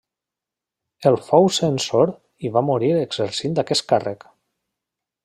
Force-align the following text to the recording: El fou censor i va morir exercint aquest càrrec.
El 1.09 1.17
fou 1.27 1.45
censor 1.57 2.13
i 2.49 2.53
va 2.57 2.63
morir 2.71 2.91
exercint 3.03 3.63
aquest 3.65 3.87
càrrec. 3.93 4.27